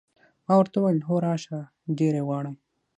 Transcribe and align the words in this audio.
ما 0.45 0.53
ورته 0.57 0.75
وویل: 0.79 0.99
هو، 1.07 1.15
راشه، 1.25 1.59
ډېر 1.97 2.13
یې 2.19 2.23
غواړم. 2.27 2.55